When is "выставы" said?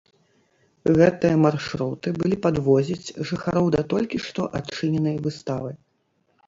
5.29-5.71